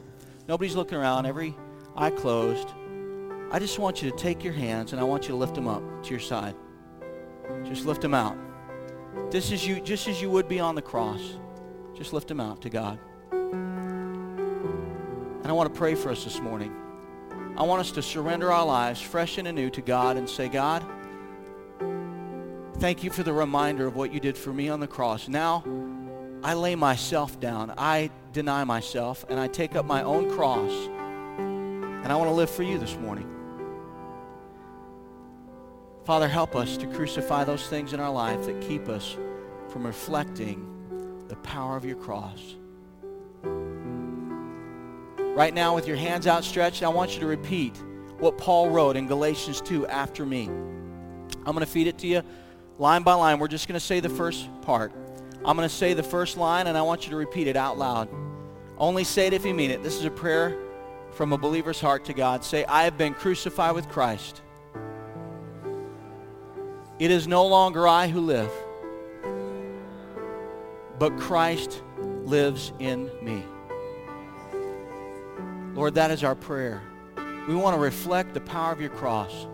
[0.47, 1.55] Nobody's looking around, every
[1.95, 2.69] eye closed.
[3.51, 5.67] I just want you to take your hands and I want you to lift them
[5.67, 6.55] up to your side.
[7.63, 8.37] Just lift them out.
[9.31, 11.21] This is you, just as you would be on the cross.
[11.95, 12.99] Just lift them out to God.
[15.45, 16.75] And I want to pray for us this morning.
[17.55, 20.83] I want us to surrender our lives fresh and anew to God and say, God,
[22.79, 25.27] thank you for the reminder of what you did for me on the cross.
[25.27, 25.63] Now,
[26.43, 27.71] I lay myself down.
[27.77, 30.71] I deny myself, and I take up my own cross.
[30.71, 33.29] And I want to live for you this morning.
[36.05, 39.15] Father, help us to crucify those things in our life that keep us
[39.69, 42.55] from reflecting the power of your cross.
[45.35, 47.75] Right now, with your hands outstretched, I want you to repeat
[48.19, 50.45] what Paul wrote in Galatians 2 after me.
[50.45, 52.21] I'm going to feed it to you
[52.77, 53.37] line by line.
[53.37, 54.93] We're just going to say the first part.
[55.43, 57.77] I'm going to say the first line, and I want you to repeat it out
[57.77, 58.07] loud.
[58.77, 59.83] Only say it if you mean it.
[59.83, 60.57] This is a prayer
[61.11, 62.45] from a believer's heart to God.
[62.45, 64.41] Say, I have been crucified with Christ.
[66.97, 68.51] It is no longer I who live,
[70.97, 71.83] but Christ
[72.23, 73.43] lives in me.
[75.75, 76.81] Lord, that is our prayer.
[77.49, 79.45] We want to reflect the power of your cross.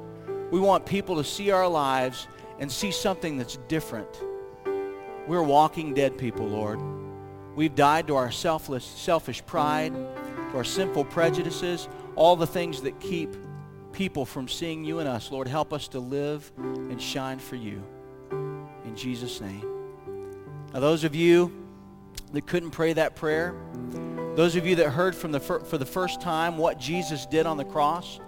[0.52, 2.28] We want people to see our lives
[2.60, 4.08] and see something that's different.
[5.28, 6.80] We're walking dead people, Lord.
[7.56, 13.00] We've died to our selfless, selfish pride, to our sinful prejudices, all the things that
[13.00, 13.36] keep
[13.92, 15.32] people from seeing you and us.
[15.32, 17.84] Lord, help us to live and shine for you.
[18.32, 19.66] In Jesus' name.
[20.72, 21.52] Now, those of you
[22.32, 23.56] that couldn't pray that prayer,
[24.36, 27.46] those of you that heard from the fir- for the first time what Jesus did
[27.46, 28.20] on the cross,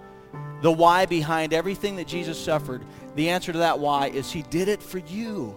[0.60, 2.84] the why behind everything that Jesus suffered,
[3.14, 5.56] the answer to that why is he did it for you.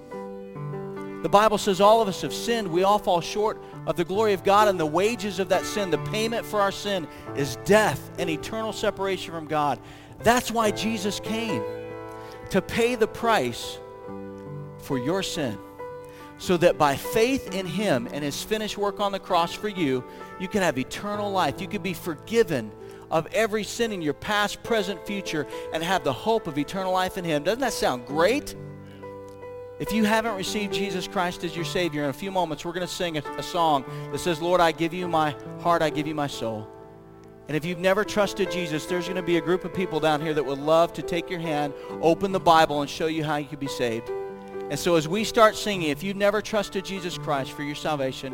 [1.23, 2.67] The Bible says all of us have sinned.
[2.67, 5.89] We all fall short of the glory of God, and the wages of that sin,
[5.89, 9.79] the payment for our sin, is death and eternal separation from God.
[10.19, 11.63] That's why Jesus came,
[12.51, 13.79] to pay the price
[14.79, 15.57] for your sin,
[16.37, 20.03] so that by faith in him and his finished work on the cross for you,
[20.39, 21.59] you can have eternal life.
[21.61, 22.71] You can be forgiven
[23.09, 27.17] of every sin in your past, present, future, and have the hope of eternal life
[27.17, 27.43] in him.
[27.43, 28.55] Doesn't that sound great?
[29.79, 32.87] If you haven't received Jesus Christ as your Savior, in a few moments we're going
[32.87, 36.07] to sing a, a, song that says, Lord, I give you my heart, I give
[36.07, 36.67] you my soul.
[37.47, 40.19] And if you've never trusted Jesus, there's going to be a group of people down
[40.19, 43.37] here that would love to take your hand, open the Bible, and show you how
[43.37, 44.11] you can be saved.
[44.69, 48.33] And so as we start singing, if you've never trusted Jesus Christ for your salvation,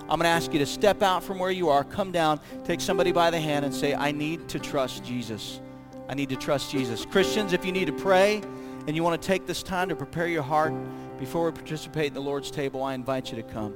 [0.00, 2.80] I'm going to ask you to step out from where you are, come down, take
[2.80, 5.60] somebody by the hand, and say, I need to trust Jesus.
[6.08, 7.06] I need to trust Jesus.
[7.06, 8.42] Christians, if you need to pray,
[8.86, 10.74] and you want to take this time to prepare your heart
[11.18, 13.74] before we participate in the Lord's table, I invite you to come.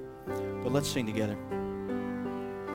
[0.63, 1.39] But let's sing together.